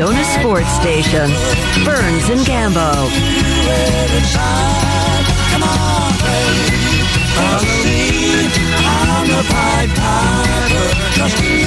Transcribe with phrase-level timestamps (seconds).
[0.00, 1.28] Arizona sports station.
[1.84, 2.90] Burns and Gambo.
[5.50, 7.04] Come on, baby.
[7.36, 8.48] Follow me.
[8.80, 11.12] I'm the Pied Piper.
[11.12, 11.60] Trust me.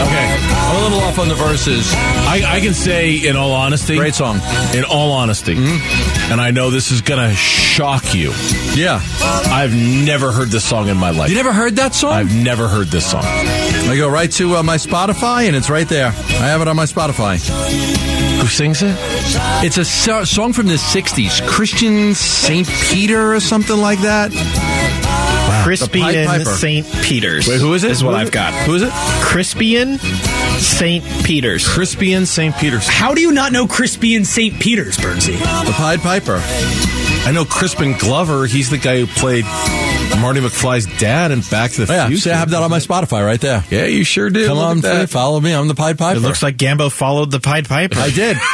[0.00, 1.92] Okay, I'm a little off on the verses.
[1.94, 4.36] I, I can say, in all honesty, Great song.
[4.72, 6.32] In all honesty, mm-hmm.
[6.32, 8.32] and I know this is gonna shock you.
[8.76, 9.00] Yeah.
[9.20, 11.30] I've never heard this song in my life.
[11.30, 12.12] You never heard that song?
[12.12, 13.24] I've never heard this song.
[13.88, 16.08] I go right to uh, my Spotify, and it's right there.
[16.08, 16.10] I
[16.46, 17.38] have it on my Spotify.
[18.40, 18.94] Who sings it?
[19.64, 21.46] It's a so- song from the 60s.
[21.48, 22.66] Christian St.
[22.68, 24.30] Peter or something like that.
[25.64, 26.86] Crispian Pied St.
[27.02, 27.48] Peters.
[27.48, 27.90] Wait, who is it?
[27.90, 28.32] Is what Who is I've it?
[28.34, 28.52] got.
[28.66, 28.90] Who is it?
[28.90, 29.98] Crispian
[30.60, 31.04] St.
[31.24, 31.66] Peters.
[31.66, 32.54] Crispian St.
[32.56, 32.86] Peters.
[32.86, 34.58] How do you not know Crispian St.
[34.60, 35.38] Peters, Bernsey?
[35.38, 36.40] The Pied Piper.
[37.26, 38.46] I know Crispin Glover.
[38.46, 39.44] He's the guy who played
[40.18, 42.20] Marty McFly's dad in Back to the Oh, yeah, Future.
[42.22, 43.62] see, I have that on my Spotify right there.
[43.70, 44.46] Yeah, you sure do.
[44.46, 45.10] Come Look on, at that.
[45.10, 45.52] follow me.
[45.52, 46.16] I'm the Pied Piper.
[46.18, 47.98] It looks like Gambo followed the Pied Piper.
[47.98, 48.36] I did.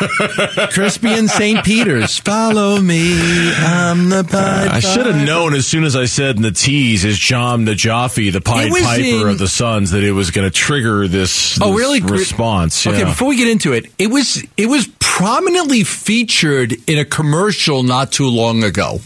[0.72, 1.64] Crispian St.
[1.64, 2.18] Peters.
[2.18, 3.12] Follow me.
[3.54, 7.04] I'm the Pied I should have known as soon as I said in the tease
[7.04, 10.54] is Jahm Najafi, the Pied Piper in- of the Suns, that it was going to
[10.56, 12.00] trigger this, Oh, really?
[12.00, 12.84] response.
[12.86, 13.04] Okay, yeah.
[13.04, 18.10] before we get into it, it was it was prominently featured in a commercial not
[18.10, 19.00] too long ago.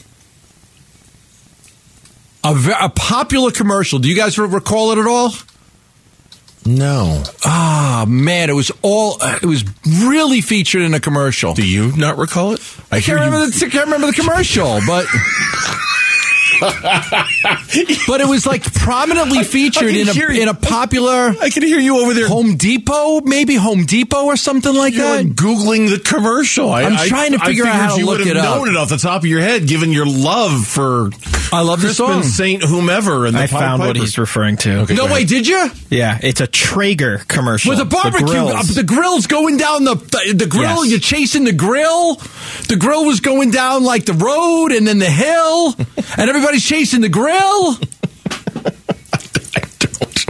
[2.45, 3.99] A, ve- a popular commercial.
[3.99, 5.33] Do you guys re- recall it at all?
[6.65, 7.23] no.
[7.45, 9.17] Ah, man, it was all.
[9.21, 9.65] Uh, it was
[10.05, 11.55] really featured in a commercial.
[11.55, 12.61] Do you not recall it?
[12.93, 13.25] I I can't you.
[13.25, 15.07] remember, the, I can't remember the commercial, but
[16.61, 21.99] but it was like prominently featured in a in a popular I can hear you
[22.01, 22.29] over there.
[22.29, 25.25] Home Depot, maybe Home Depot or something like You're that.
[25.27, 26.71] like Googling the commercial.
[26.71, 28.89] I, I'm trying to I figure out how to you would have known it off
[28.89, 31.11] the top of your head, given your love for
[31.53, 32.23] I love the song.
[32.23, 33.27] Saint whomever.
[33.27, 34.81] And the I Pied found what he's referring to.
[34.81, 34.95] Okay.
[34.95, 35.69] No way, did you?
[35.91, 37.71] Yeah, it's a Traeger commercial.
[37.71, 38.75] With a barbecue, The uh, grills.
[38.75, 40.85] the grill's going down the the, the grill.
[40.85, 40.91] Yes.
[40.91, 42.17] You're chasing the grill.
[42.69, 45.75] The grill was going down like the road and then the hill,
[46.19, 47.77] and everybody's chasing the grill.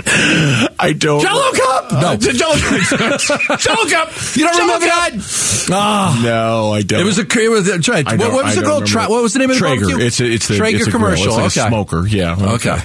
[0.80, 1.20] I don't.
[1.20, 1.92] Jello cup.
[1.92, 3.20] No, Jello cup.
[3.60, 4.12] Jello cup.
[4.36, 5.12] you don't Jello remember cup.
[5.12, 5.68] that?
[5.70, 7.00] Ah, No, I don't.
[7.00, 7.22] it was a.
[7.22, 8.86] It was a, try, I what, what was I it don't called?
[8.86, 9.80] Tra- what was the name of the Traeger.
[9.86, 10.06] barbecue?
[10.06, 11.02] It's a, it's the Traeger it's a grill.
[11.04, 11.26] commercial.
[11.26, 11.66] It's like okay.
[11.66, 12.06] a smoker.
[12.06, 12.36] Yeah.
[12.54, 12.78] Okay.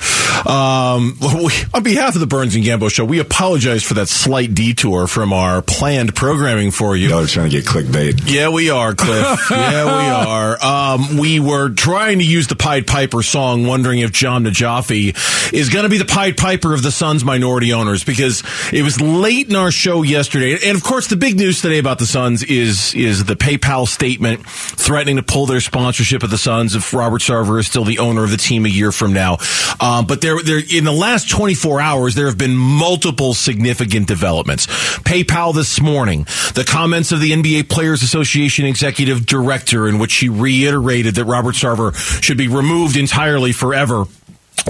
[0.46, 4.08] Um, well, we, on behalf of the Burns and Gambo show, we apologize for that
[4.10, 7.10] slight detour from our planned programming for you.
[7.10, 8.22] Y'all are trying to get clickbait.
[8.26, 9.48] Yeah, we are, Cliff.
[9.52, 10.64] yeah, we are.
[10.64, 15.70] Um, we were trying to use the Pied Piper song, wondering if Jahm Najafi is
[15.70, 19.50] going to be the Pied Piper of the Suns minority owners because it was late
[19.50, 20.58] in our show yesterday.
[20.66, 24.46] And of course, the big news today about the Suns is is the PayPal statement
[24.48, 28.24] threatening to pull their sponsorship of the Suns if Robert Sarver is still the owner
[28.24, 29.38] of the team a year from now.
[29.80, 34.68] Um, but there, there in the last 24 hours, there have been multiple significant developments.
[35.00, 40.30] PayPal this morning, the comments of the NBA Players Association executive director, in which she
[40.30, 44.06] reiterated that Robert Sarver should be removed entirely forever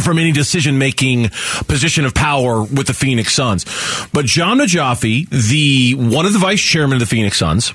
[0.01, 1.29] from any decision making
[1.67, 3.65] position of power with the Phoenix Suns.
[4.11, 7.73] But Jahm Najafi, the one of the vice chairman of the Phoenix Suns,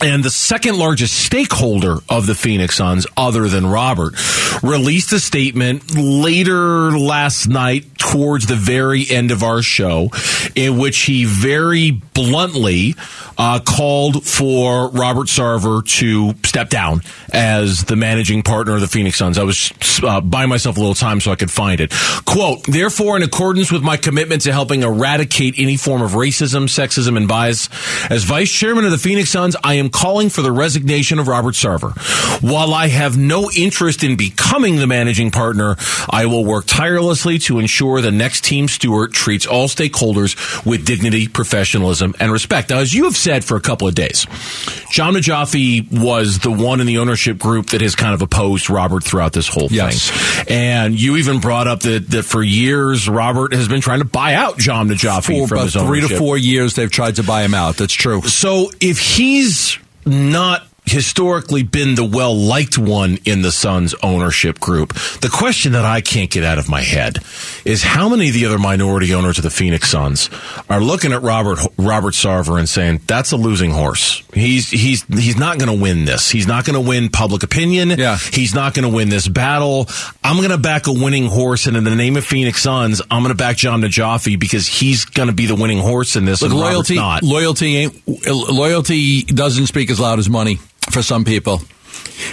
[0.00, 4.14] and the second largest stakeholder of the Phoenix Suns, other than Robert,
[4.62, 10.10] released a statement later last night towards the very end of our show
[10.54, 12.94] in which he very bluntly
[13.38, 17.02] uh, called for Robert Sarver to step down
[17.32, 19.38] as the managing partner of the Phoenix Suns.
[19.38, 19.72] I was
[20.02, 21.92] uh, buying myself a little time so I could find it.
[22.24, 27.16] Quote, therefore, in accordance with my commitment to helping eradicate any form of racism, sexism,
[27.16, 27.68] and bias,
[28.10, 31.54] as vice chairman of the Phoenix Suns, I am calling for the resignation of Robert
[31.54, 31.92] Sarver.
[32.42, 35.76] While I have no interest in becoming the managing partner,
[36.08, 41.28] I will work tirelessly to ensure the next team steward treats all stakeholders with dignity,
[41.28, 42.70] professionalism, and respect.
[42.70, 44.26] Now, as you have said for a couple of days,
[44.92, 49.04] Jahm Najafi was the one in the ownership group that has kind of opposed Robert
[49.04, 50.10] throughout this whole Yes.
[50.10, 50.46] thing.
[50.56, 54.34] And you even brought up that, that for years, Robert has been trying to buy
[54.34, 57.42] out Jahm Najafi For from about his three to four years, they've tried to buy
[57.42, 57.76] him out.
[57.76, 58.22] That's true.
[58.22, 64.94] So if he's not historically been the well liked one in the Suns ownership group,
[65.20, 67.18] the question that I can't get out of my head
[67.64, 70.30] is how many of the other minority owners of the Phoenix Suns
[70.70, 74.22] are looking at Robert Robert Sarver and saying that's a losing horse.
[74.32, 76.30] He's he's he's not going to win this.
[76.30, 77.90] He's not going to win public opinion.
[77.90, 78.16] Yeah.
[78.16, 79.88] He's not going to win this battle.
[80.22, 83.22] I'm going to back a winning horse, and in the name of Phoenix Suns, I'm
[83.22, 86.42] going to back Jahm Najafi because he's going to be the winning horse in this.
[86.42, 87.22] Look, and loyalty, not.
[87.22, 90.58] loyalty ain't loyalty doesn't speak as loud as money
[90.90, 91.60] for some people.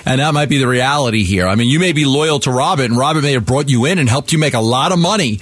[0.06, 1.48] And that might be the reality here.
[1.48, 4.00] I mean, you may be loyal to Robert, and Robert may have brought you in
[4.00, 5.40] and helped you make a lot of money.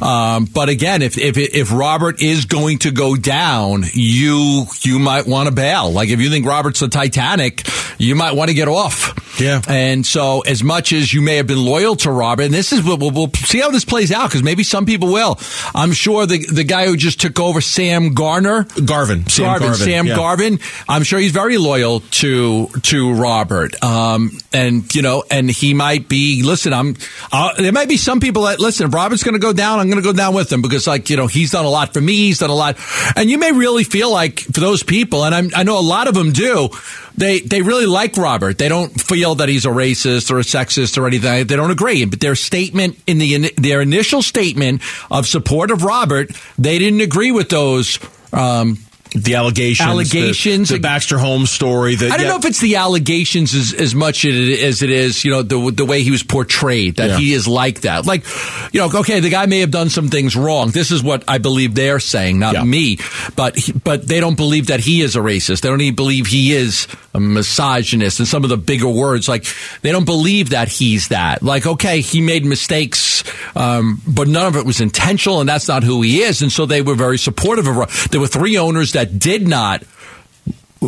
[0.00, 5.26] Um, but again, if if if Robert is going to go down, you you might
[5.26, 5.90] want to bail.
[5.90, 7.66] Like if you think Robert's the Titanic,
[7.98, 9.14] you might want to get off.
[9.40, 9.60] Yeah.
[9.68, 12.84] And so, as much as you may have been loyal to Robert, and this is
[12.84, 15.38] we'll, we'll see how this plays out because maybe some people will.
[15.74, 19.86] I'm sure the the guy who just took over, Sam Garner, Garvin, Sam Garvin, Garvin,
[19.86, 20.16] Sam yeah.
[20.16, 20.60] Garvin.
[20.88, 23.63] I'm sure he's very loyal to to Robert.
[23.82, 26.42] Um, and you know, and he might be.
[26.42, 26.96] Listen, I'm.
[27.32, 28.90] Uh, there might be some people that listen.
[28.90, 29.78] Robert's going to go down.
[29.80, 31.92] I'm going to go down with him because, like, you know, he's done a lot
[31.94, 32.14] for me.
[32.14, 32.76] He's done a lot,
[33.16, 36.08] and you may really feel like for those people, and I'm, I know a lot
[36.08, 36.70] of them do.
[37.16, 38.58] They they really like Robert.
[38.58, 41.46] They don't feel that he's a racist or a sexist or anything.
[41.46, 42.04] They don't agree.
[42.04, 47.30] But their statement in the their initial statement of support of Robert, they didn't agree
[47.30, 47.98] with those.
[48.32, 48.78] Um,
[49.14, 50.68] the allegations, Allegations.
[50.68, 51.94] the, the Baxter Holmes story.
[51.94, 55.24] That I don't yeah, know if it's the allegations as, as much as it is,
[55.24, 57.18] you know, the the way he was portrayed that Yeah.
[57.18, 58.06] he is like that.
[58.06, 58.24] Like,
[58.72, 60.70] you know, okay, the guy may have done some things wrong.
[60.70, 62.64] This is what I believe they're saying, not Yeah.
[62.64, 62.98] me.
[63.36, 65.60] But he, but they don't believe that he is a racist.
[65.60, 69.28] They don't even believe he is a misogynist and some of the bigger words.
[69.28, 69.46] Like
[69.82, 71.42] they don't believe that he's that.
[71.42, 73.22] Like, okay, he made mistakes,
[73.54, 76.42] um, but none of it was intentional, and that's not who he is.
[76.42, 78.08] And so they were very supportive of.
[78.10, 79.82] There were three owners that did not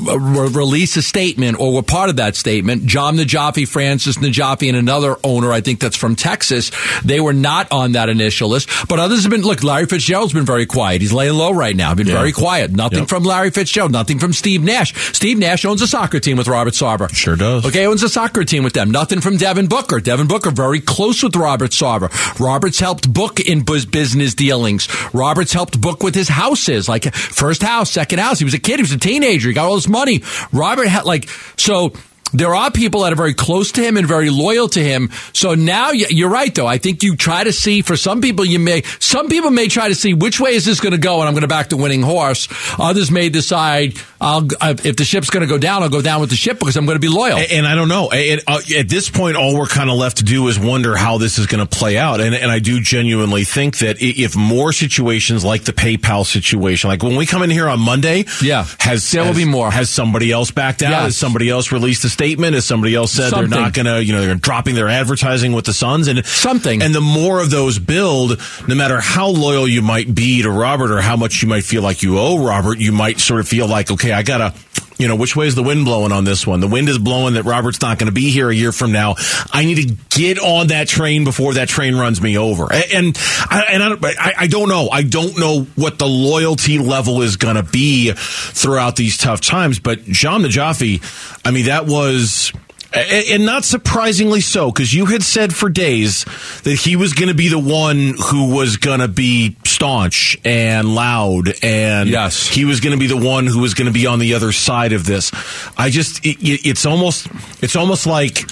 [0.00, 2.84] re- release a statement or were part of that statement.
[2.86, 6.70] Jahm Najafi, Francis Najafi, and another owner, I think that's from Texas,
[7.04, 8.68] they were not on that initial list.
[8.88, 11.00] But others have been, look, Larry Fitzgerald's been very quiet.
[11.00, 11.94] He's laying low right now.
[11.94, 12.14] Been Yeah.
[12.14, 12.72] very quiet.
[12.72, 13.08] Nothing Yep.
[13.08, 13.92] from Larry Fitzgerald.
[13.92, 14.92] Nothing from Steve Nash.
[15.12, 17.12] Steve Nash owns a soccer team with Robert Sarver.
[17.14, 17.64] Sure does.
[17.64, 18.90] Okay, owns a soccer team with them.
[18.90, 20.00] Nothing from Devin Booker.
[20.00, 22.10] Devin Booker very close with Robert Sarver.
[22.40, 24.88] Robert's helped book in bus- business dealings.
[25.12, 28.38] Robert's helped book with his houses, like first house, second house.
[28.38, 28.76] He was a kid.
[28.76, 29.48] He was a teenager.
[29.48, 30.22] He got all this money.
[30.52, 31.92] Robert had like so.
[32.36, 35.10] There are people that are very close to him and very loyal to him.
[35.32, 36.66] So now you're right, though.
[36.66, 39.88] I think you try to see for some people, you may, some people may try
[39.88, 41.78] to see which way is this going to go and I'm going to back the
[41.78, 42.46] winning horse.
[42.78, 46.20] Others may decide I'll, uh, if the ship's going to go down, I'll go down
[46.20, 47.38] with the ship because I'm going to be loyal.
[47.38, 48.10] And I don't know.
[48.10, 51.16] And, uh, at this point, all we're kind of left to do is wonder how
[51.16, 52.20] this is going to play out.
[52.20, 57.02] And, and I do genuinely think that if more situations like the PayPal situation, like
[57.02, 58.66] when we come in here on Monday, Yeah.
[58.80, 59.70] has There will has- be more.
[59.70, 60.90] Has somebody else backed out?
[60.90, 61.02] Yes.
[61.02, 62.25] Has somebody else released a statement?
[62.34, 63.50] Has somebody else said Something.
[63.50, 66.82] they're not going to, you know, they're dropping their advertising with the Suns and Something.
[66.82, 70.90] And the more of those build, no matter how loyal you might be to Robert
[70.90, 73.68] or how much you might feel like you owe Robert, you might sort of feel
[73.68, 74.54] like, okay, I gotta,
[74.98, 76.60] you know, which way is the wind blowing on this one?
[76.60, 79.16] The wind is blowing that Robert's not going to be here a year from now.
[79.52, 82.72] I need to get on that train before that train runs me over.
[82.72, 83.16] And
[83.50, 84.88] I, and I, don't- I, I don't know.
[84.90, 89.78] I don't know what the loyalty level is going to be throughout these tough times.
[89.78, 91.02] But Jahm Najafi,
[91.44, 92.52] I mean, that was.
[92.92, 96.24] And not surprisingly so, because you had said for days
[96.62, 100.94] that he was going to be the one who was going to be staunch and
[100.94, 102.46] loud, and Yes.
[102.48, 104.52] he was going to be the one who was going to be on the other
[104.52, 105.30] side of this.
[105.76, 107.28] I just, it- it's almost,
[107.60, 108.42] it's almost like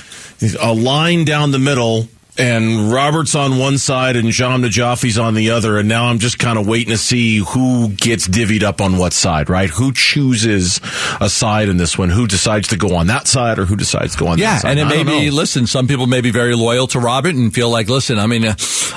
[0.61, 2.09] a line down the middle.
[2.37, 5.79] And Robert's on one side and Jahm Najafi's on the other.
[5.79, 9.13] And now I'm just kind of waiting to see who gets divvied up on what
[9.13, 9.71] side, right?
[9.71, 10.81] Who chooses
[11.21, 12.11] a side in this one?
[12.11, 14.63] Who decides to go on that side or who decides to go on Yeah, that
[14.63, 14.71] side?
[14.79, 15.37] and it I may be, know.
[15.37, 18.45] listen, some people may be very loyal to Robert and feel like, listen, I mean,
[18.45, 18.55] uh,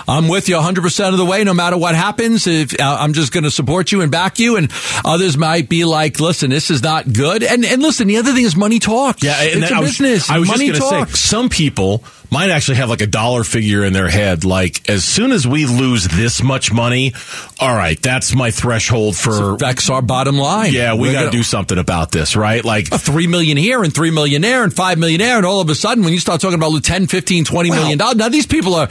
[0.08, 2.48] I'm with you 100% of the way, no matter what happens.
[2.48, 4.58] If uh, I'm just going to support you and back you.
[4.58, 4.72] And
[5.06, 7.44] others might be like, listen, this is not good.
[7.44, 9.22] And, and listen, the other thing is money talks.
[9.24, 10.30] Yeah, and it's I a was, business.
[10.32, 13.44] I was money just going to say, some people might actually have like a dollar
[13.44, 14.44] figure in their head.
[14.46, 17.14] Like, as soon as we lose this much money,
[17.60, 19.56] all right, that's my threshold for.
[19.56, 20.74] affects our bottom line.
[20.74, 22.64] yeah, we got to do something about this, right?
[22.64, 25.62] Like, a three million here and three million there and five million there and all
[25.62, 28.30] of a sudden when you start talking about 10 15 20 Well- million dollars now
[28.30, 28.88] these people are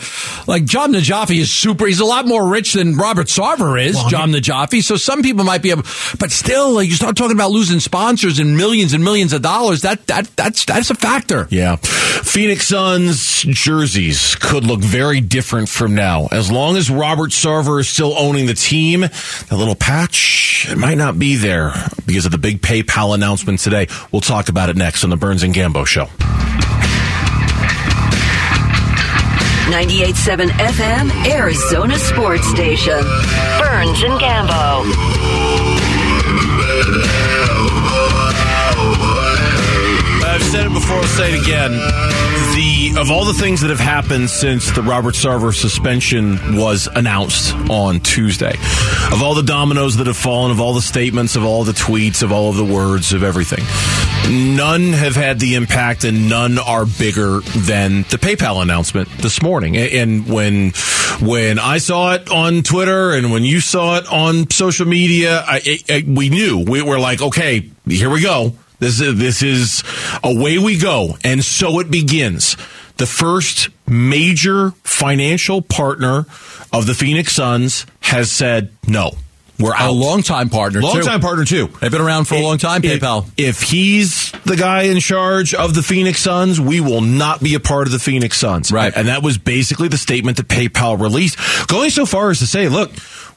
[0.46, 4.34] like jahm najafi is super he's a lot more rich than robert sarver is jahm
[4.34, 5.82] najafi so some people might be able
[6.18, 9.82] but still like, you start talking about losing sponsors and millions and millions of dollars
[9.82, 11.76] that that that's that's a factor Yeah.
[11.76, 16.28] Phoenix Suns jerseys could look very different from now.
[16.30, 20.98] As long as Robert Sarver is still owning the team, that little patch it might
[20.98, 21.72] not be there
[22.06, 23.86] because of the big PayPal announcement today.
[24.12, 26.06] We'll talk about it next on the Burns and Gambo show.
[29.66, 33.02] 98.7 FM, Arizona Sports Station.
[33.58, 34.84] Burns and Gambo.
[40.24, 41.72] I've said it before, I'll say it again.
[42.56, 47.54] The of all the things that have happened since the Robert Sarver suspension was announced
[47.68, 48.54] on Tuesday,
[49.12, 52.22] of all the dominoes that have fallen, of all the statements, of all the tweets,
[52.22, 53.62] of all of the words, of everything,
[54.56, 59.76] none have had the impact and none are bigger than the PayPal announcement this morning.
[59.76, 60.70] And when
[61.20, 65.78] when I saw it on Twitter and when you saw it on social media, I,
[65.90, 68.54] I, we knew we were like, okay, here we go.
[68.78, 69.82] This is this is
[70.22, 72.56] away we go, and so it begins.
[72.98, 76.26] The first major financial partner
[76.72, 79.12] of the Phoenix Suns has said no.
[79.58, 81.02] We're A long time partner, long too.
[81.02, 81.68] time partner too.
[81.80, 83.26] They've been around for a long time, If- PayPal.
[83.38, 87.60] If he's the guy in charge of the Phoenix Suns, we will not be a
[87.60, 88.70] part of the Phoenix Suns.
[88.70, 88.92] Right.
[88.94, 92.68] And that was basically the statement that PayPal released, going so far as to say,
[92.68, 92.92] look,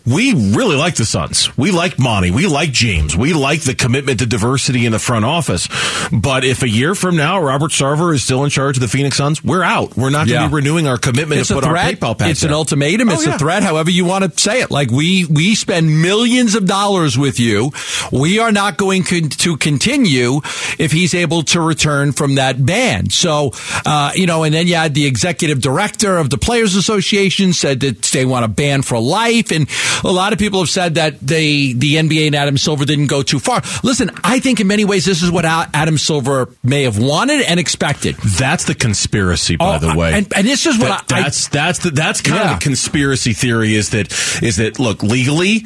[0.05, 1.55] we really like the Suns.
[1.57, 2.31] We like Monty.
[2.31, 3.15] We like James.
[3.15, 5.67] We like the commitment to diversity in the front office.
[6.11, 9.17] But if a year from now Robert Sarver is still in charge of the Phoenix
[9.17, 9.95] Suns, we're out.
[9.97, 10.47] We're not going to Yeah.
[10.47, 12.01] be renewing our commitment It's to put threat.
[12.03, 12.57] our PayPal It's an down.
[12.57, 13.09] ultimatum.
[13.09, 13.35] Oh, It's yeah.
[13.35, 13.63] a threat.
[13.63, 14.71] However you want to say it.
[14.71, 17.71] Like we we spend millions of dollars with you.
[18.11, 20.41] We are not going con- to continue
[20.77, 23.09] if he's able to return from that ban.
[23.09, 23.51] So
[23.85, 27.79] uh, you know, and then you had the executive director of the Players Association said
[27.81, 29.67] that they want a ban for life, and
[30.03, 33.21] a lot of people have said that they the NBA and Adam Silver didn't go
[33.23, 33.61] too far.
[33.83, 37.59] Listen, I think in many ways this is what Adam Silver may have wanted and
[37.59, 38.15] expected.
[38.17, 40.13] That's the conspiracy, by Oh, the way.
[40.13, 42.53] and- and this is what That- I- that's that's the, that's kind Yeah.
[42.53, 45.65] of the conspiracy theory is that is that look legally,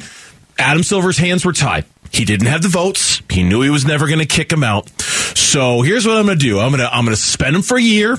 [0.58, 1.84] Adam Silver's hands were tied.
[2.12, 3.20] He didn't have the votes.
[3.34, 4.88] He knew he was never going to kick him out.
[5.34, 6.60] So here's what I'm going to do.
[6.60, 8.16] I'm going to I'm going to suspend him for a year,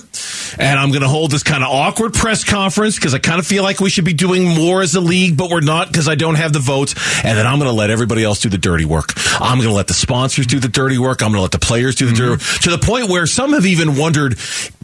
[0.59, 3.47] and I'm going to hold this kind of awkward press conference because I kind of
[3.47, 6.15] feel like we should be doing more as a league, but we're not because I
[6.15, 6.95] don't have the votes.
[7.23, 9.13] And then I'm going to let everybody else do the dirty work.
[9.39, 11.21] I'm going to let the sponsors do the dirty work.
[11.21, 12.41] I'm going to let the players do the dirty work.
[12.61, 14.37] To the point where some have even wondered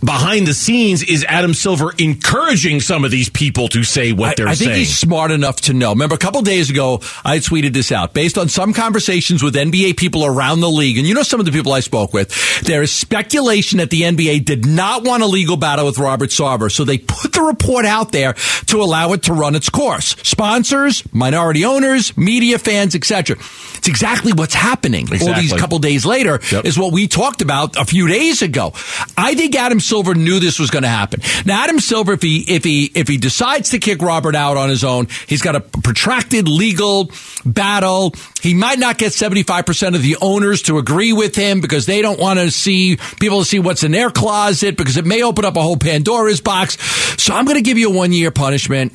[0.04, 4.48] behind the scenes is Adam Silver encouraging some of these people to say what they're
[4.48, 4.52] saying.
[4.52, 4.80] I think saying.
[4.80, 5.92] he's smart enough to know.
[5.92, 9.98] Remember, a couple days ago, I tweeted this out based on some conversations with NBA
[9.98, 10.98] people around the league.
[10.98, 14.02] And you know, some of the people I spoke with, there is speculation that the
[14.04, 16.72] NBA did not want a legal battle with Robert Sarver.
[16.72, 18.34] So they put the report out there
[18.68, 20.16] to allow it to run its course.
[20.24, 23.38] Sponsors, minority owners, media fans, etc.
[23.78, 25.04] It's exactly what's happening.
[25.08, 25.28] Exactly.
[25.34, 26.66] All these couple days later Yep.
[26.66, 28.74] is what we talked about a few days ago.
[29.18, 31.22] I think Adam Silver knew this was going to happen.
[31.46, 34.70] Now, Adam Silver, if he if he if he decides to kick Robert out on
[34.70, 37.10] his own, he's got a protracted legal
[37.46, 38.14] battle.
[38.42, 41.86] He might not get seventy five percent of the owners to agree with him because
[41.86, 45.24] they don't want to see people to see what's in their closet because it may
[45.24, 46.78] open up a whole Pandora's box.
[47.22, 48.94] So I'm going to give you a one year punishment.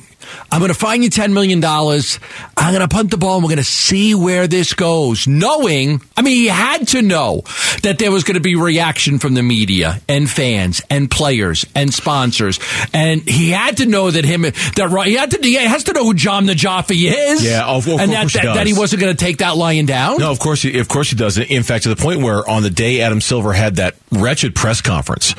[0.51, 1.63] I'm going to find you $10 million.
[1.63, 5.27] I'm going to punt the ball and we're going to see where this goes.
[5.27, 7.43] Knowing, I mean, he had to know
[7.83, 11.93] that there was going to be reaction from the media and fans and players and
[11.93, 12.59] sponsors.
[12.93, 16.03] And he had to know that him, that he had to, he has to know
[16.03, 17.43] who Jahm Najafi is.
[17.43, 19.85] Yeah, of- of and that, he that, that he wasn't going to take that lion
[19.85, 20.17] down.
[20.19, 21.37] No, of course, he, of course he does.
[21.37, 24.81] In fact, to the point where on the day Adam Silver had that wretched press
[24.81, 25.33] conference,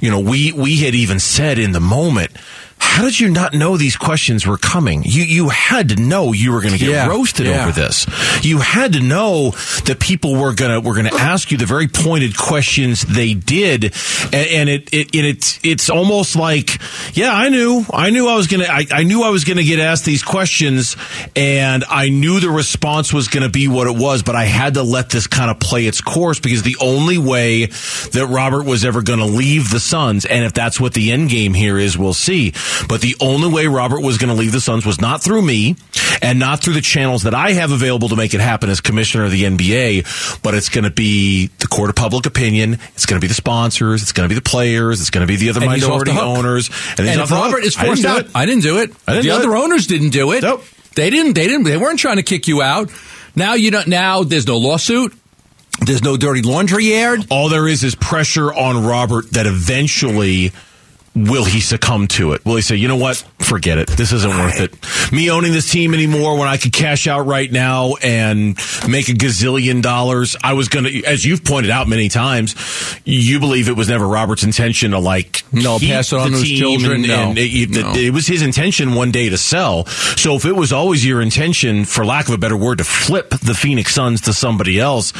[0.00, 2.32] you know, we we had even said in the moment,
[2.78, 5.02] "How did you not know these questions were coming?
[5.04, 7.62] You you had to know you were going to get Yeah, roasted yeah.
[7.62, 8.06] over this.
[8.44, 9.50] You had to know
[9.84, 13.84] that people were gonna were going to ask you the very pointed questions they did,
[14.32, 16.78] and, and it, it it it's it's almost like,
[17.14, 19.64] yeah, I knew, I knew I was gonna, I, I knew I was going to
[19.64, 20.96] get asked these questions,
[21.34, 24.74] and I knew the response was going to be what it was, but I had
[24.74, 28.84] to let this kind of play its course because the only way that Robert was
[28.84, 31.98] ever going to leave the Suns, and if that's what the end game here is,
[31.98, 32.52] we'll see.
[32.88, 35.76] But the only way Robert was going to leave the Suns was not through me,
[36.22, 39.24] and not through the channels that I have available to make it happen as commissioner
[39.24, 42.78] of the NBA, but it's going to be the court of public opinion.
[42.94, 44.02] It's going to be the sponsors.
[44.02, 45.00] It's going to be the players.
[45.00, 46.70] It's going to be the other And minority the owners.
[46.98, 47.64] And, he's if Robert hook.
[47.66, 48.30] is I didn't forced do out, it.
[48.34, 48.90] I didn't do it.
[49.06, 49.64] I didn't the do other it.
[49.64, 50.42] owners didn't do it.
[50.42, 50.64] Nope.
[50.94, 51.34] They didn't.
[51.34, 51.64] They didn't.
[51.64, 52.90] They weren't trying to kick you out.
[53.34, 53.86] Now you don't.
[53.86, 55.14] Now there's no lawsuit.
[55.84, 57.26] There's no dirty laundry aired.
[57.30, 60.52] All there is is pressure on Robert that eventually
[61.16, 62.44] will he succumb to it?
[62.44, 63.16] Will he say, you know what?
[63.38, 63.88] Forget it.
[63.88, 65.12] This isn't worth it.
[65.12, 68.56] Me owning this team anymore when I could cash out right now and
[68.86, 70.36] make a gazillion dollars.
[70.44, 72.54] I was going to, as you've pointed out many times,
[73.06, 76.50] you believe it was never Robert's intention to like No, pass it on to his
[76.50, 76.92] children.
[77.04, 77.30] And, No.
[77.30, 77.94] and it, No.
[77.94, 79.86] it was his intention one day to sell.
[79.86, 83.30] So if it was always your intention, for lack of a better word, to flip
[83.30, 85.12] the Phoenix Suns to somebody else,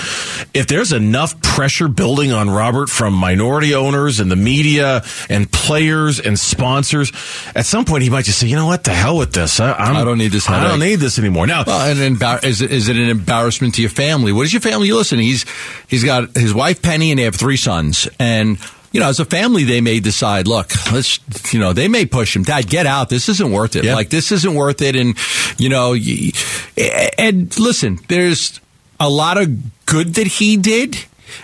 [0.52, 5.85] if there's enough pressure building on Robert from minority owners and the media and players
[5.94, 7.12] and sponsors,
[7.54, 9.60] at some point he might just say, you know what, the hell with this.
[9.60, 11.46] I, I'm, I don't need this I don't need this anymore.
[11.46, 14.32] Now, Well, and embar- is, it, is it an embarrassment to your family?
[14.32, 14.90] What is your family?
[14.92, 15.44] Listen, he's
[15.88, 18.58] he's got his wife Penny, and they have three sons, and.
[18.92, 21.18] You know, as a family, they may decide, look, let's,
[21.52, 23.10] you know, they may push him, Dad, get out.
[23.10, 23.84] This isn't worth it.
[23.94, 24.96] Like, this isn't worth it.
[24.96, 25.14] And,
[25.58, 26.32] you know, y-
[27.18, 28.58] and listen, there's
[28.98, 30.96] a lot of good that he did.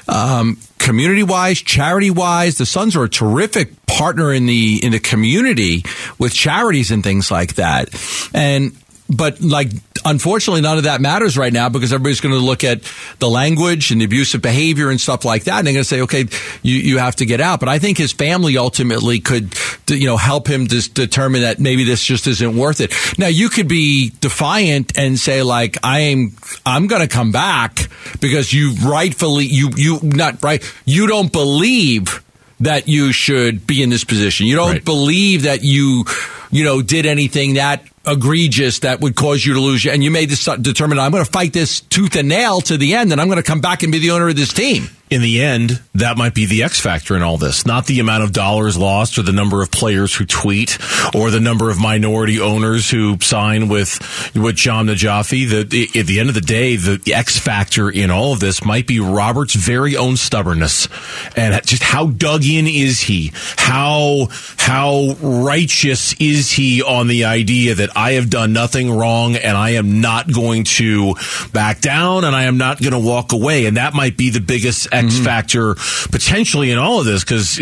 [0.09, 4.99] um, community wise, charity wise, the Suns are a terrific partner in the in the
[4.99, 5.85] community
[6.19, 7.89] with charities and things like that.
[8.35, 8.77] And
[9.09, 9.69] but like
[10.05, 12.81] unfortunately none of that matters right now because everybody's going to look at
[13.19, 16.01] the language and the abusive behavior and stuff like that and they're going to say
[16.03, 16.27] okay
[16.63, 19.55] you, you have to get out but i think his family ultimately could
[19.89, 23.49] you know help him to determine that maybe this just isn't worth it now you
[23.49, 26.35] could be defiant and say like i am
[26.67, 27.89] i'm going to come back
[28.21, 32.23] because you rightfully you you not right you don't believe
[32.61, 34.47] that you should be in this position.
[34.47, 34.85] You don't Right.
[34.85, 36.05] believe that you,
[36.53, 39.87] you know, did anything that egregious that would cause you to lose.
[39.87, 42.95] And you made this determine I'm going to fight this tooth and nail to the
[42.95, 44.89] end, and I'm going to come back and be the owner of this team.
[45.13, 47.67] In the end, that might be the X factor in all this.
[47.67, 50.79] Not the amount of dollars lost or the number of players who tweet
[51.15, 54.01] or the number of minority owners who sign with,
[54.35, 55.47] with Jahm Najafi.
[55.47, 58.87] The, at the end of the day, the X factor in all of this might
[58.87, 60.89] be Robert's very own stubbornness
[61.37, 63.33] and just how dug in is he?
[63.59, 69.59] How, how righteous is he on the idea that I have done nothing wrong and
[69.59, 71.17] I am not going to
[71.53, 73.67] back down and I am not going to walk away?
[73.67, 75.75] And that might be the biggest X factor
[76.11, 77.25] potentially in all of this.
[77.25, 77.59] Cause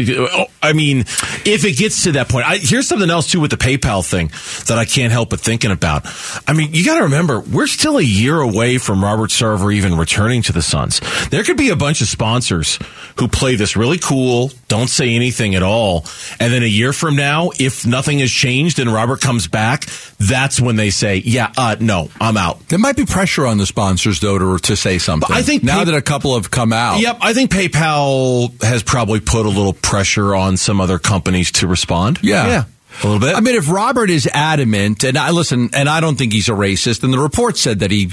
[0.62, 3.56] I mean, if it gets to that point, I, here's something else too with the
[3.56, 4.28] PayPal thing
[4.66, 6.06] that I can't help but thinking about.
[6.46, 9.96] I mean, you got to remember, we're still a year away from Robert Sarver even
[9.96, 11.00] returning to the Suns.
[11.30, 12.78] There could be a bunch of sponsors
[13.18, 16.04] who play this really cool, don't say anything at all.
[16.38, 19.86] And then a year from now, if nothing has changed and Robert comes back,
[20.18, 22.68] that's when they say, yeah, uh, no, I'm out.
[22.68, 25.34] There might be pressure on the sponsors though to, to say something.
[25.34, 27.00] I think now Pay- that a couple have come out.
[27.00, 31.66] Yep, I think PayPal has probably put a little pressure on some other companies to
[31.66, 32.18] respond.
[32.22, 32.46] Yeah.
[32.46, 32.64] Yeah.
[33.02, 33.34] A little bit.
[33.34, 36.52] I mean, if Robert is adamant, and I listen, and I don't think he's a
[36.52, 38.06] racist, and the report said that he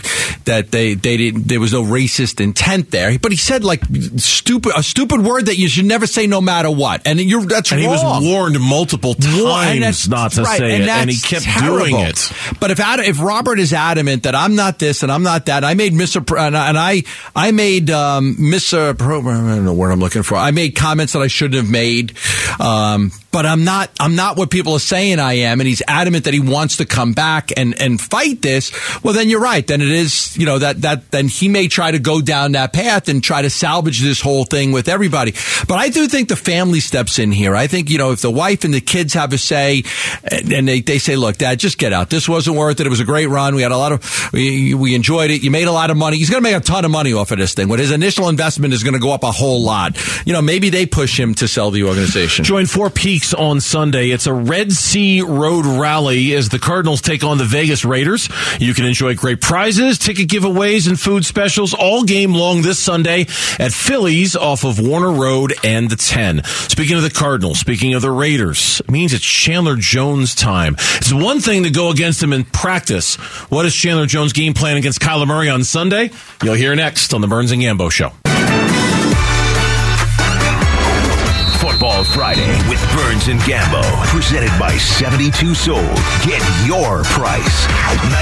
[0.45, 3.81] that they they didn't there was no racist intent there, but he said like
[4.17, 7.71] stupid a stupid word that you should never say no matter what, and you're that's
[7.71, 11.43] and he was warned multiple times not to right, say and it, and he kept
[11.45, 11.79] terrible.
[11.79, 12.31] doing it.
[12.59, 15.63] But if Ad- if Robert is adamant that I'm not this and I'm not that,
[15.63, 17.03] I made misappro- and I and I,
[17.35, 20.35] I made um, misappro- I don't know what I'm looking for.
[20.35, 22.13] I made comments that I shouldn't have made.
[22.59, 23.91] Um, but I'm not.
[23.99, 26.85] I'm not what people are saying I am, and he's adamant that he wants to
[26.85, 28.71] come back and and fight this.
[29.03, 29.65] Well, then you're right.
[29.65, 30.37] Then it is.
[30.37, 33.41] You know that that then he may try to go down that path and try
[33.41, 35.33] to salvage this whole thing with everybody.
[35.67, 37.55] But I do think the family steps in here.
[37.55, 39.83] I think you know if the wife and the kids have a say,
[40.31, 42.09] and, they they say, look, Dad, just get out.
[42.09, 42.87] This wasn't worth it.
[42.87, 43.55] It was a great run.
[43.55, 45.43] We had a lot of we we enjoyed it.
[45.43, 46.17] You made a lot of money.
[46.17, 47.67] He's going to make a ton of money off of this thing.
[47.67, 49.97] But his initial investment is going to go up a whole lot.
[50.25, 52.45] You know, maybe they push him to sell the organization.
[52.45, 54.09] Join Four Peaks on Sunday.
[54.09, 58.27] It's a Red Sea Road rally as the Cardinals take on the Vegas Raiders.
[58.59, 63.27] You can enjoy great prizes, ticket giveaways, and food specials all game long this Sunday
[63.59, 66.43] at Phillies off of Warner Road and the 10.
[66.43, 70.75] Speaking of the Cardinals, speaking of the Raiders, it means it's Chandler Jones time.
[70.95, 73.15] It's one thing to go against him in practice.
[73.49, 76.09] What is Chandler Jones' game plan against Kyler Murray on Sunday?
[76.43, 78.11] You'll hear next on the Burns and Gambo Show.
[81.77, 83.83] Football Friday with Burns and Gambo.
[84.07, 85.83] Presented by 72 Sold.
[86.25, 87.67] Get your price.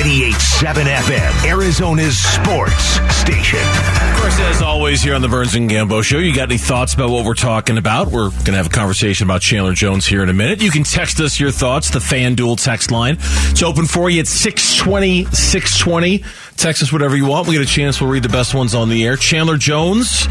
[0.03, 1.49] 98.7 FM.
[1.49, 3.61] Arizona's sports station.
[3.61, 6.95] Of course, as always, here on the Burns and Gambo Show, you got any thoughts
[6.95, 8.07] about what we're talking about?
[8.07, 10.61] We're going to have a conversation about Chandler Jones here in a minute.
[10.61, 13.15] You can text us your thoughts, the FanDuel text line.
[13.21, 16.25] It's open for you at 620, 620.
[16.57, 17.47] Text us whatever you want.
[17.47, 19.15] We get a chance, we'll read the best ones on the air.
[19.15, 20.27] Chandler Jones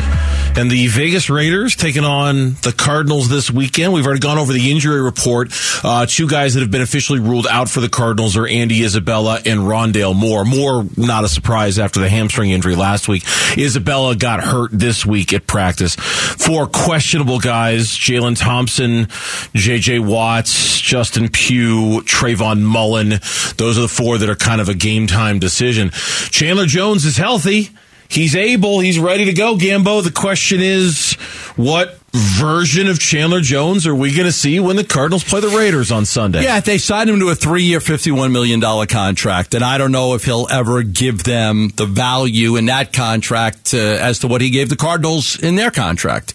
[0.56, 2.72] and the Vegas Raiders taking on the
[3.14, 3.92] Cardinals this weekend.
[3.92, 5.53] We've already gone over the injury report.
[5.85, 9.37] Uh, two guys that have been officially ruled out for the Cardinals are Andy Isabella
[9.46, 10.44] and Rondale Moore.
[10.44, 13.22] Moore, not a surprise after the hamstring injury last week.
[13.57, 15.94] Isabella got hurt this week at practice.
[15.94, 19.07] Four questionable guys, Jalen Thompson,
[19.55, 23.11] JJ Watts, Justin Pugh, Trayvon Mullen.
[23.59, 25.90] Those are the four that are kind of a game time decision.
[26.31, 27.70] Chandler Jones is healthy.
[28.09, 28.81] He's able.
[28.81, 30.03] He's ready to go, Gambo.
[30.03, 31.14] The question is,
[31.55, 35.48] what version of Chandler Jones are we going to see when the Cardinals play the
[35.48, 36.42] Raiders on Sunday?
[36.42, 40.14] Yeah, they signed him to a three-year, fifty-one million dollar contract, and I don't know
[40.14, 44.50] if he'll ever give them the value in that contract uh, as to what he
[44.50, 46.35] gave the Cardinals in their contract.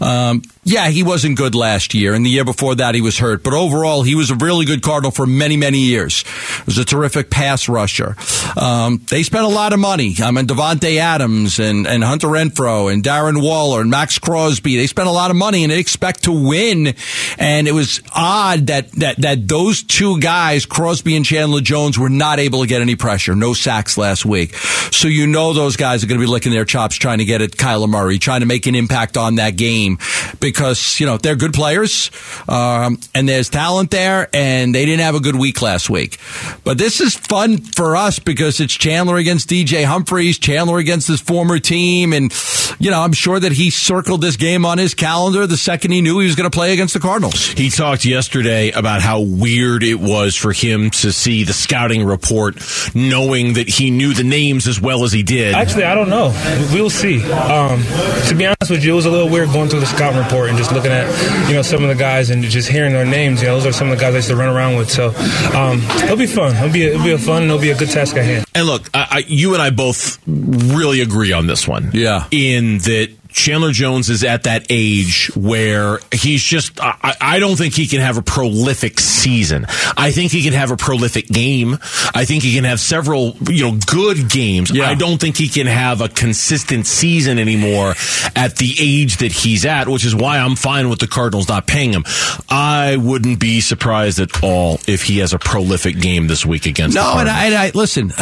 [0.00, 3.42] Um, yeah, he wasn't good last year, and the year before that he was hurt.
[3.42, 6.24] But overall, he was a really good Cardinal for many, many years.
[6.24, 8.16] He Was a terrific pass rusher.
[8.54, 10.14] Um, they spent a lot of money.
[10.22, 14.76] I mean, Davante Adams and, and Hunter Renfrow and Darren Waller and Maxx Crosby.
[14.76, 16.94] They spent a lot of money and they expect to win.
[17.38, 22.10] And it was odd that that that those two guys, Crosby and Chandler Jones, were
[22.10, 23.34] not able to get any pressure.
[23.34, 24.54] No sacks last week.
[24.92, 27.40] So you know those guys are going to be licking their chops trying to get
[27.40, 29.96] at Kyler Murray, trying to make an impact on that game
[30.40, 32.10] because you know they're good players
[32.48, 36.18] um, and there's talent there, and they didn't have a good week last week.
[36.64, 41.20] But this is fun for us because it's Chandler against DJ Humphries, Chandler against his
[41.20, 42.32] former team, and
[42.78, 46.00] you know I'm sure that he circled this game on his calendar the second he
[46.00, 47.46] knew he was going to play against the Cardinals.
[47.46, 52.56] He talked yesterday about how weird it was for him to see the scouting report,
[52.94, 55.54] knowing that he knew the names as well as he did.
[55.54, 56.28] Actually, I don't know.
[56.72, 57.22] We'll see.
[57.32, 57.82] Um,
[58.28, 60.47] to be honest with you, it was a little weird going through the scout report
[60.48, 61.06] and just looking at
[61.48, 63.40] you know some of the guys and just hearing their names.
[63.42, 64.90] You know, those are some of the guys I used to run around with.
[64.90, 65.08] So
[65.56, 66.56] um, it'll be fun.
[66.56, 67.42] It'll be a, it'll be a fun.
[67.42, 68.44] And it'll be a good task at hand.
[68.54, 71.90] And look, I, I, you and I both really agree on this one.
[71.92, 72.26] Yeah.
[72.30, 77.74] In that Chandler Jones is at that age where he's just, I, I don't think
[77.74, 79.66] he can have a prolific season.
[79.96, 81.78] I think he can have a prolific game.
[82.14, 84.70] I think he can have several, you know, good games.
[84.70, 84.88] Yeah.
[84.88, 87.94] I don't think he can have a consistent season anymore
[88.34, 91.66] at the age that he's at, which is why I'm fine with the Cardinals not
[91.66, 92.04] paying him.
[92.48, 96.94] I wouldn't be surprised at all if he has a prolific game this week against
[96.94, 97.36] No, and Cardinals.
[97.36, 98.12] I, and I listen.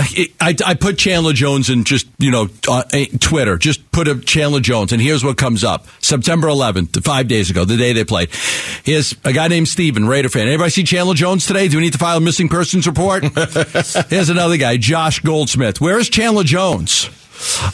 [0.40, 2.82] I, I put Chandler Jones in just you know uh,
[3.20, 3.56] Twitter.
[3.56, 7.66] Just put a Chandler Jones, and here's what comes up: September 11th, five days ago,
[7.66, 8.30] the day they played.
[8.82, 10.48] Here's a guy named Steven, Raider fan.
[10.48, 11.68] Anybody see Chandler Jones today?
[11.68, 13.24] Do we need to file a missing persons report?
[14.08, 15.82] here's another guy, Josh Goldsmith.
[15.82, 17.10] Where is Chandler Jones?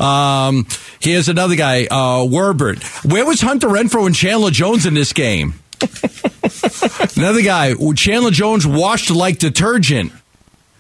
[0.01, 0.67] Um,
[0.99, 2.83] here's another guy, uh, Werbert.
[3.05, 5.55] Where was Hunter Renfrow and Chandler Jones in this game?
[7.17, 10.13] Another guy, Chandler Jones washed like detergent.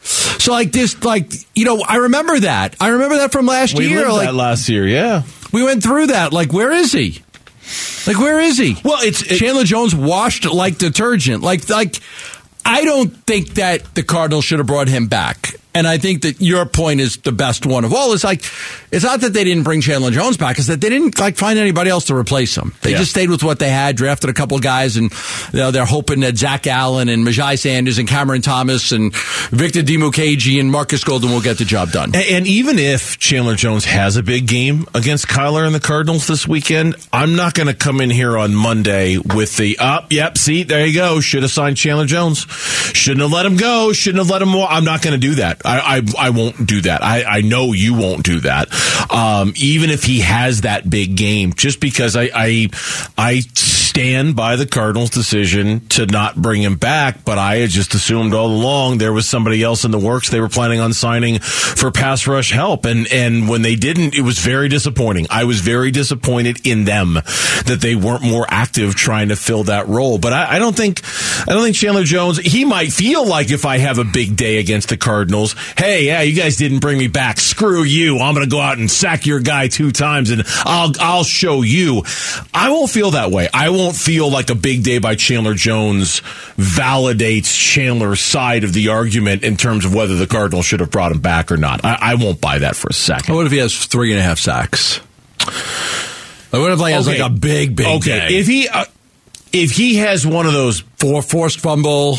[0.02, 2.74] So like this, like you know, I remember that.
[2.80, 4.00] I remember that from last we year.
[4.00, 5.22] lived Like that last year, yeah.
[5.52, 6.32] We went through that.
[6.32, 7.22] Like where is he?
[8.06, 8.76] Like where is he?
[8.84, 11.42] Well, it's- it- Chandler Jones washed like detergent.
[11.42, 12.00] Like like
[12.64, 15.54] I don't think that the Cardinals should have brought him back.
[15.74, 18.12] And I think that your point is the best one of all.
[18.12, 18.44] It's like
[18.90, 21.58] it's not that they didn't bring Chandler Jones back; it's that they didn't like find
[21.58, 22.74] anybody else to replace him.
[22.82, 22.98] They Yeah.
[22.98, 25.10] just stayed with what they had, drafted a couple of guys, and
[25.52, 29.14] you know, they're hoping that Zach Allen and Myjai Sanders and Cameron Thomas and
[29.50, 32.14] Victor Dimukeje and Marcus Golden will get the job done.
[32.14, 36.26] And, and even if Chandler Jones has a big game against Kyler and the Cardinals
[36.26, 40.12] this weekend, I'm not going to come in here on Monday with the up.
[40.12, 41.20] yep, see, there you go.
[41.20, 42.40] Should have signed Chandler Jones.
[42.92, 43.92] Shouldn't have let him go.
[43.92, 44.52] Shouldn't have let him.
[44.52, 45.61] Wa- I'm not going to do that.
[45.64, 47.02] I, I I won't do that.
[47.02, 48.68] I I know you won't do that.
[49.10, 52.68] Um, even if he has that big game, just because I I
[53.16, 53.42] I
[53.92, 58.32] stand by the Cardinals' decision to not bring him back, but I had just assumed
[58.32, 61.90] all along there was somebody else in the works they were planning on signing for
[61.90, 65.26] pass rush help, and and when they didn't, it was very disappointing.
[65.28, 67.16] I was very disappointed in them
[67.66, 70.16] that they weren't more active trying to fill that role.
[70.16, 71.02] But I, I don't think
[71.46, 72.38] I don't think Chandler Jones.
[72.38, 76.22] He might feel like if I have a big day against the Cardinals, hey, yeah,
[76.22, 77.38] you guys didn't bring me back.
[77.38, 78.20] Screw you.
[78.20, 81.60] I'm going to go out and sack your guy two times, and I'll I'll show
[81.60, 82.04] you.
[82.54, 83.50] I won't feel that way.
[83.52, 86.20] I won't feel like a big day by Chandler Jones
[86.56, 91.12] validates Chandler's side of the argument in terms of whether the Cardinals should have brought
[91.12, 91.84] him back or not.
[91.84, 93.34] I, I won't buy that for a second.
[93.34, 95.00] What if he has three and a half sacks?
[96.52, 97.20] Like, what if he has Okay.
[97.22, 98.38] like a big, big okay, day?
[98.38, 98.84] if he uh,
[99.52, 102.18] if he has one of those Four forced fumble,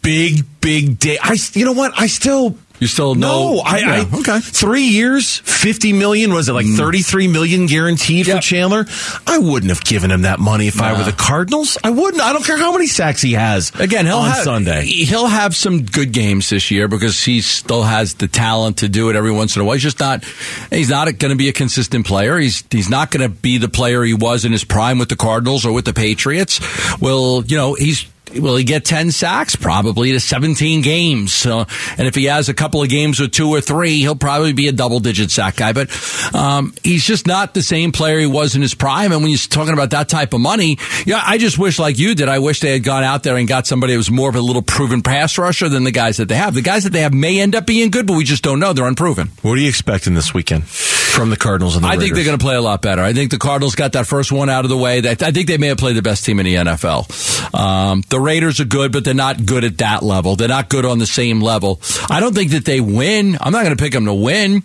[0.00, 2.56] big big day, I you know what I still.
[2.82, 3.62] You still No, know.
[3.64, 4.38] I, Yeah, I okay.
[4.38, 4.42] Mm.
[4.42, 6.34] Three years, fifty million.
[6.34, 8.36] Was it like thirty-three million guaranteed Yep.
[8.36, 8.86] for Chandler?
[9.26, 11.78] I wouldn't have given him that money if I were the Cardinals.
[11.84, 12.20] I wouldn't.
[12.22, 13.70] I don't care how many sacks he has.
[13.78, 14.84] Again, he'll on have, Sunday.
[14.84, 19.08] He'll have some good games this year because he still has the talent to do
[19.10, 19.74] it every once in a while.
[19.74, 20.24] He's just not.
[20.70, 22.36] He's not going to be a consistent player.
[22.38, 25.16] He's he's not going to be the player he was in his prime with the
[25.16, 26.58] Cardinals or with the Patriots.
[27.00, 28.06] Well, you know he's.
[28.34, 29.56] Will he get 10 sacks?
[29.56, 31.32] Probably to 17 games.
[31.32, 31.66] So,
[31.98, 34.68] and if he has a couple of games with two or three, he'll probably be
[34.68, 35.72] a double digit sack guy.
[35.72, 35.90] But
[36.34, 39.12] um, he's just not the same player he was in his prime.
[39.12, 42.14] And when you're talking about that type of money, yeah, I just wish, like you
[42.14, 44.36] did, I wish they had gone out there and got somebody who was more of
[44.36, 46.54] a little proven pass rusher than the guys that they have.
[46.54, 48.72] The guys that they have may end up being good, but we just don't know.
[48.72, 49.28] They're unproven.
[49.42, 50.64] What are you expecting this weekend
[51.12, 53.02] from the Cardinals and the I think they're going to play a lot better.
[53.02, 54.98] I think the Cardinals got that first one out of the way.
[54.98, 57.54] I think they may have played the best team in the NFL.
[57.54, 60.36] Um, the Raiders are good, but they're not good at that level.
[60.36, 61.80] They're not good on the same level.
[62.08, 63.36] I don't think that they win.
[63.40, 64.62] I'm not going to pick them to win.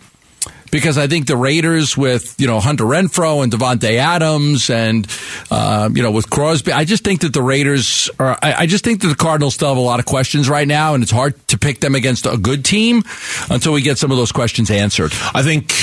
[0.71, 5.07] Because I think the Raiders with you know Hunter Renfrow and Davante Adams and
[5.51, 8.37] uh, you know with Crosby, I just think that the Raiders are.
[8.41, 10.93] I, I just think that the Cardinals still have a lot of questions right now,
[10.93, 13.03] and it's hard to pick them against a good team
[13.49, 15.13] until we get some of those questions answered.
[15.33, 15.73] I think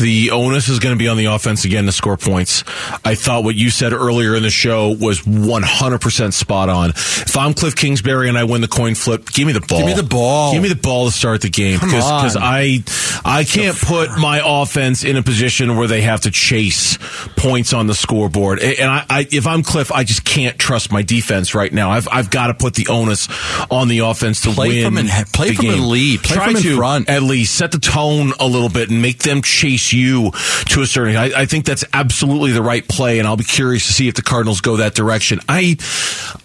[0.00, 2.64] the onus is going to be on the offense again to score points.
[3.04, 6.90] I thought what you said earlier in the show was 100% spot on.
[6.90, 9.78] If I'm Cliff Kingsbury and I win the coin flip, give me the ball.
[9.78, 10.52] Give me the ball.
[10.52, 12.32] Give me the ball to start the game because.
[12.42, 12.82] I
[13.24, 16.98] I can't put my offense in a position where they have to chase
[17.36, 18.60] points on the scoreboard.
[18.60, 21.90] And I, I if I'm Cliff, I just can't trust my defense right now.
[21.90, 23.28] I've I've got to put the onus
[23.70, 24.84] on the offense to Play win.
[24.84, 25.88] from in- play the from game.
[25.88, 26.22] lead.
[26.22, 27.08] Play Try from in front.
[27.08, 30.30] at least set the tone a little bit and make them chase you
[30.66, 31.16] to a certain.
[31.16, 34.14] I, I think that's absolutely the right play, and I'll be curious to see if
[34.14, 35.40] the Cardinals go that direction.
[35.48, 35.76] I,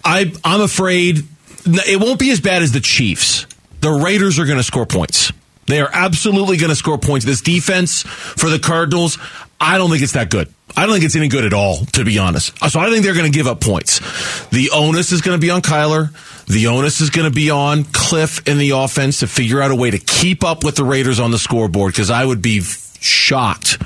[0.04, 1.24] I, I'm afraid
[1.66, 3.46] it won't be as bad as the Chiefs.
[3.80, 5.32] The Raiders are going to score points.
[5.68, 7.24] They are absolutely going to score points.
[7.24, 9.18] This defense for the Cardinals,
[9.60, 10.52] I don't think it's that good.
[10.76, 12.56] I don't think it's any good at all, to be honest.
[12.70, 14.00] So I think they're going to give up points.
[14.50, 16.12] The onus is going to be on Kyler.
[16.46, 19.76] The onus is going to be on Cliff in the offense to figure out a
[19.76, 23.78] way to keep up with the Raiders on the scoreboard because I would be shocked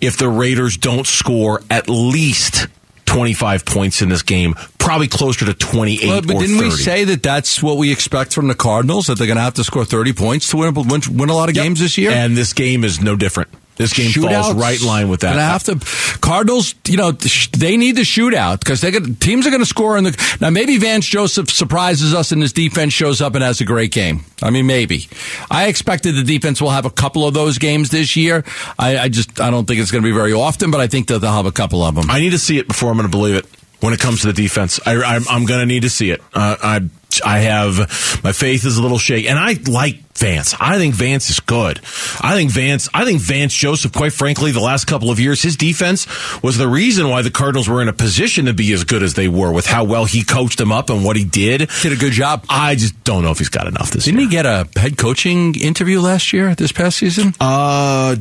[0.00, 2.68] if the Raiders don't score at least
[3.14, 6.64] 25 points in this game, probably closer to 28 Well, but didn't 30.
[6.64, 9.06] we say that that's what we expect from the Cardinals?
[9.06, 11.48] That they're going to have to score thirty points to win win, win a lot
[11.48, 11.64] of Yep.
[11.64, 12.10] games this year?
[12.10, 13.48] And this game is no different.
[13.76, 14.60] This game falls Shootouts?
[14.60, 15.30] right in line with that.
[15.30, 16.18] Gonna have to.
[16.20, 19.98] Cardinals, you know, they need the shootout because they got teams are going to score
[19.98, 20.36] in the.
[20.40, 23.90] Now maybe Vance Joseph surprises us and his defense shows up and has a great
[23.90, 24.24] game.
[24.42, 25.08] I mean, maybe.
[25.50, 28.44] I expected the defense will have a couple of those games this year.
[28.78, 31.08] I, I just I don't think it's going to be very often, but I think
[31.08, 32.10] that they'll have a couple of them.
[32.10, 33.46] I need to see it before I'm going to believe it.
[33.84, 36.22] When it comes to the defense, I, I'm, I'm going to need to see it.
[36.32, 36.88] Uh, I
[37.22, 37.78] I have
[38.24, 40.54] my faith is a little shaky, and I like Vance.
[40.58, 41.78] I think Vance is good.
[42.20, 42.88] I think Vance.
[42.94, 43.92] I think Vance Joseph.
[43.92, 46.06] Quite frankly, the last couple of years, his defense
[46.42, 49.14] was the reason why the Cardinals were in a position to be as good as
[49.14, 51.68] they were with how well he coached them up and what he did.
[51.82, 52.46] Did a good job.
[52.48, 54.28] I just don't know if he's got enough this Didn't year.
[54.28, 57.34] he get a head coaching interview last year, this past season?
[57.38, 58.16] Uh,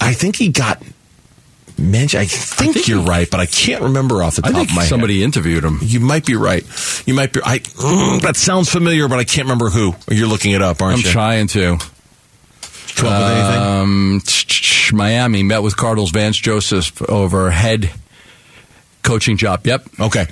[0.00, 0.82] I think he got
[1.78, 2.22] mentioned.
[2.22, 4.74] I think, think you're he- right, but I can't remember off the I top of
[4.74, 4.88] my head.
[4.88, 5.24] somebody head.
[5.24, 5.78] interviewed him.
[5.82, 6.64] You might be right.
[7.06, 7.40] You might be.
[7.44, 9.94] I mm, that sounds familiar, but I can't remember who.
[10.10, 11.08] You're looking it up, aren't you?
[11.08, 11.78] I'm trying to.
[12.96, 13.62] Come up with anything?
[13.62, 14.22] Um,
[14.96, 17.90] Miami met with Cardinals Vance Joseph over head
[19.02, 19.66] coaching job.
[19.66, 19.86] Yep.
[20.00, 20.26] Okay.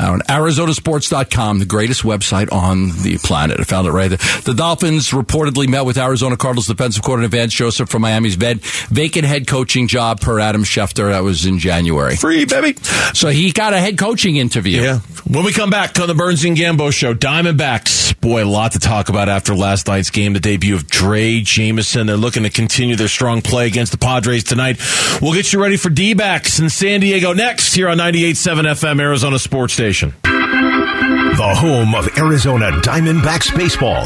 [0.00, 3.60] On ArizonaSports.com, the greatest website on the planet.
[3.60, 4.18] I found it right there.
[4.44, 8.36] The Dolphins reportedly met with Arizona Cardinals defensive coordinator Vance Joseph from Miami's.
[8.36, 11.10] Vacant head coaching job per Adam Schefter.
[11.10, 12.16] That was in January.
[12.16, 12.80] Free, baby.
[13.12, 14.80] So he got a head coaching interview.
[14.80, 15.00] Yeah.
[15.28, 18.18] When we come back on the Burns and Gambo show, Diamondbacks.
[18.20, 20.32] Boy, a lot to talk about after last night's game.
[20.32, 22.06] The debut of Drey Jameson.
[22.06, 24.78] They're looking to continue their strong play against the Padres tonight.
[25.20, 29.38] We'll get you ready for D-backs in San Diego next here on 98.7 FM Arizona
[29.38, 29.89] Sports Station.
[29.90, 34.04] The home of Arizona Diamondbacks baseball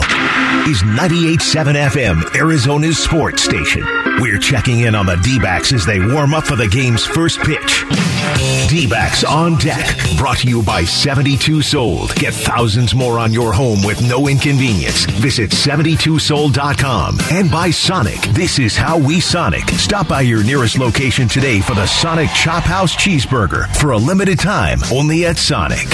[0.66, 3.82] is 98.7 FM, Arizona's sports station.
[4.18, 7.84] We're checking in on the D-backs as they warm up for the game's first pitch.
[8.68, 12.14] D-backs on deck, brought to you by 72 Sold.
[12.16, 15.04] Get thousands more on your home with no inconvenience.
[15.04, 18.20] Visit 72sold.com and by Sonic.
[18.34, 19.68] This is how we Sonic.
[19.70, 24.38] Stop by your nearest location today for the Sonic Chop House Cheeseburger for a limited
[24.38, 25.88] time only at Sonic.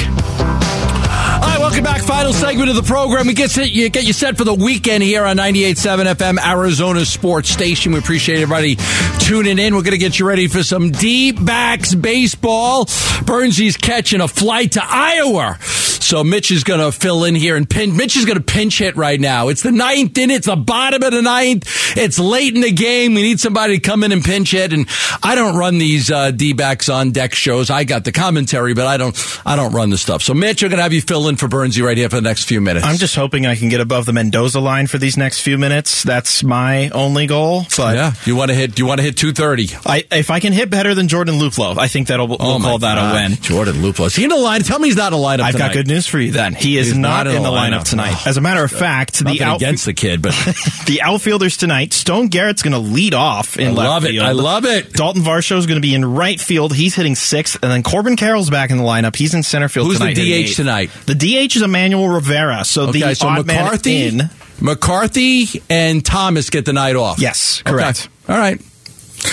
[1.40, 2.02] All right, welcome back.
[2.02, 3.26] Final segment of the program.
[3.26, 7.48] We get you get you set for the weekend here on 98.7 FM, Arizona Sports
[7.48, 7.92] Station.
[7.92, 8.76] We appreciate everybody
[9.20, 9.74] tuning in.
[9.74, 12.84] We're going to get you ready for some D-backs baseball.
[13.24, 15.56] Burnsy's catching a flight to Iowa.
[16.00, 17.96] So Mitch is going to fill in here and pin.
[17.96, 19.48] Mitch is going to pinch hit right now.
[19.48, 20.36] It's the ninth inning.
[20.36, 21.66] It's the bottom of the ninth.
[21.96, 23.14] It's late in the game.
[23.14, 24.72] We need somebody to come in and pinch hit.
[24.72, 24.86] And
[25.22, 27.70] I don't run these uh, D backs on deck shows.
[27.70, 29.16] I got the commentary, but I don't.
[29.44, 30.22] I don't run the stuff.
[30.22, 32.22] So Mitch, I'm going to have you fill in for Burnsy right here for the
[32.22, 32.84] next few minutes.
[32.86, 36.02] I'm just hoping I can get above the Mendoza line for these next few minutes.
[36.02, 37.64] That's my only goal.
[37.76, 38.12] But yeah.
[38.24, 38.78] You want to hit?
[38.78, 39.76] You want to hit 230?
[39.86, 42.78] I, if I can hit better than Jordan Luplow, I think that'll we'll Oh call
[42.78, 43.14] that God.
[43.16, 43.32] a win.
[43.42, 44.06] Jordan Luplow.
[44.06, 44.62] Is he in the line?
[44.62, 45.40] Tell me he's not the lineup.
[45.40, 46.32] I've got good news for you.
[46.32, 47.84] Then he is He's not, in the lineup, lineup.
[47.84, 48.26] tonight.
[48.26, 50.32] As a matter of fact, the out, against the kid, but
[50.86, 51.92] the outfielders tonight.
[51.92, 53.78] Stone Garrett's going to lead off in left.
[53.78, 54.08] I left love it.
[54.12, 54.26] field.
[54.26, 54.92] I love it.
[54.94, 56.74] Dalton Varsho is going to be in right field.
[56.74, 59.16] He's hitting sixth, and then Corbin Carroll's back in the lineup.
[59.16, 60.16] He's in center field Who's the tonight.
[60.16, 60.90] hitting DH tonight?
[61.06, 62.64] The DH is Emmanuel Rivera.
[62.64, 63.00] So okay.
[63.00, 64.30] the So odd McCarthy, man in.
[64.64, 67.18] McCarthy, and Thomas get the night off.
[67.20, 67.72] Yes, Okay.
[67.72, 68.08] correct.
[68.28, 68.60] All right.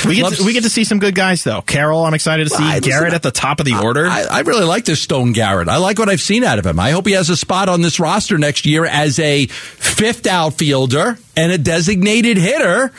[0.06, 1.62] We get, Loves- to, we get to see some good guys though.
[1.62, 2.63] Carroll, I'm excited to see.
[2.63, 4.08] Listen, Garrett at the top of the order.
[4.08, 5.69] I, I really like this Stone Garrett.
[5.69, 6.80] I like what I've seen out of him.
[6.80, 11.17] I hope he has a spot on this roster next year as a fifth outfielder
[11.36, 12.91] and a designated hitter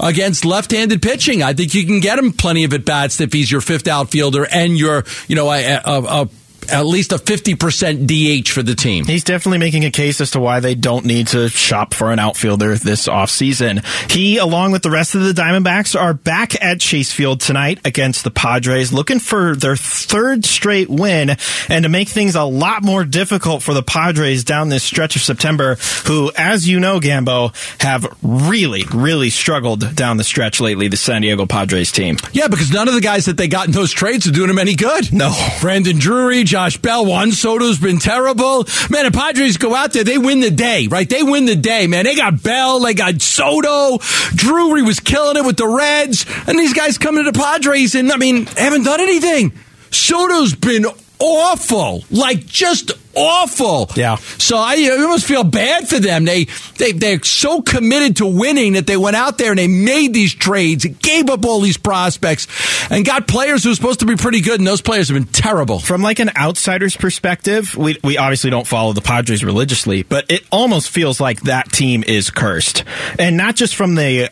[0.00, 1.42] against left-handed pitching.
[1.42, 4.46] I think you can get him plenty of at bats if he's your fifth outfielder
[4.50, 6.28] and your, you know, a, a, a,
[6.70, 9.04] at least a fifty percent DH for the team.
[9.04, 12.18] He's definitely making a case as to why they don't need to shop for an
[12.18, 13.84] outfielder this offseason.
[14.10, 18.24] He, along with the rest of the Diamondbacks, are back at Chase Field tonight against
[18.24, 21.36] the Padres, looking for their third straight win
[21.68, 25.22] and to make things a lot more difficult for the Padres down this stretch of
[25.22, 30.96] September, who, as you know, Gambo, have really, really struggled down the stretch lately, the
[30.96, 32.16] San Diego Padres team.
[32.32, 34.58] Yeah, because none of the guys that they got in those trades are doing them
[34.58, 35.12] any good.
[35.12, 35.32] No.
[35.60, 38.66] Brandon Drury, Josh Bell, Juan Soto's been terrible.
[38.90, 41.08] Man, the Padres go out there, they win the day, right?
[41.08, 42.04] They win the day, man.
[42.04, 43.96] They got Bell, they got Soto.
[44.34, 46.26] Drury was killing it with the Reds.
[46.46, 49.54] And these guys come to the Padres and, I mean, haven't done anything.
[49.90, 50.84] Soto's been
[51.22, 52.04] awful.
[52.10, 53.90] Like, just awful.
[53.94, 54.16] Yeah.
[54.16, 56.24] So I you almost feel bad for them.
[56.24, 56.46] They
[56.78, 60.34] they they're so committed to winning that they went out there and they made these
[60.34, 62.46] trades, gave up all these prospects,
[62.90, 65.32] and got players who were supposed to be pretty good, and those players have been
[65.32, 65.78] terrible.
[65.78, 70.44] From like an outsider's perspective, we we obviously don't follow the Padres religiously, but it
[70.50, 72.84] almost feels like that team is cursed.
[73.18, 74.30] And not just from the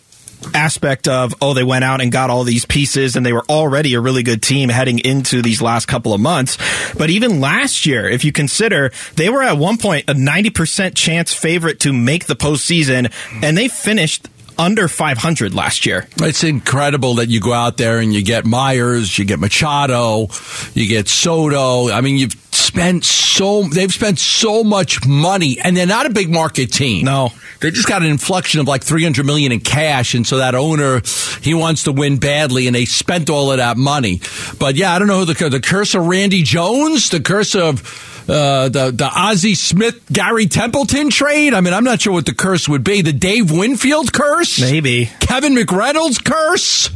[0.54, 3.94] aspect of oh they went out and got all these pieces and they were already
[3.94, 6.56] a really good team heading into these last couple of months
[6.94, 11.32] but even last year if you consider they were at one point a 90% chance
[11.34, 17.28] favorite to make the postseason and they finished under 500 last year It's incredible that
[17.28, 20.28] you go out there and you get Myers, you get Machado,
[20.74, 21.90] you get Soto.
[21.90, 26.30] I mean, you've spent so they've spent so much money, and they're not a big
[26.30, 27.04] market team.
[27.04, 27.30] No.
[27.60, 30.54] they just got an inflection of like three hundred million in cash, and so that
[30.54, 31.02] owner
[31.42, 34.20] he wants to win badly, and they spent all of that money.
[34.58, 38.06] But yeah, I don't know who the the curse of Randy Jones, the curse of.
[38.28, 41.52] Uh, the the Ozzie Smith Gary Templeton trade.
[41.52, 43.02] I mean, I'm not sure what the curse would be.
[43.02, 46.90] The Dave Winfield curse, maybe Kevin McReynolds curse.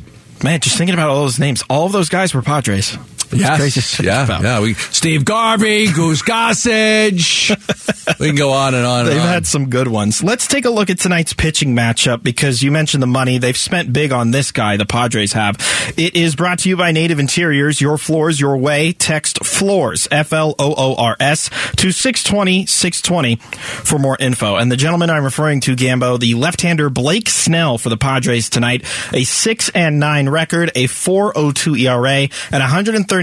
[0.45, 2.97] man just thinking about all those names all of those guys were Padres
[3.35, 3.59] It's Yes.
[3.59, 4.43] crazy yeah, about.
[4.43, 4.61] yeah.
[4.61, 7.51] We Steve Garvey, Goose Gossage.
[8.19, 9.01] we can go on and on.
[9.01, 9.27] And They've on.
[9.29, 10.23] had some good ones.
[10.23, 13.39] Let's take a look at tonight's pitching matchup because you mentioned the money.
[13.39, 15.57] They've spent big on this guy, the Padres have.
[15.97, 17.81] It is brought to you by Native Interiors.
[17.81, 18.93] Your floors, your way.
[18.93, 23.37] Text floors, F L O O R S, to 620 620
[23.85, 24.57] for more info.
[24.57, 28.49] And the gentleman I'm referring to, Gambo, the left hander Blake Snell for the Padres
[28.51, 32.63] tonight, a 6 and 9 record, a 402 ERA, and